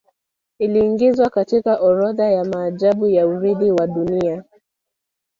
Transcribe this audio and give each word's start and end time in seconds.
Iliiingizwa 0.59 1.29
katika 1.29 1.79
orodha 1.81 2.31
ya 2.31 2.45
maajabu 2.45 3.07
ya 3.07 3.27
Urithi 3.27 3.71
wa 3.71 3.87
Dunia 3.87 4.43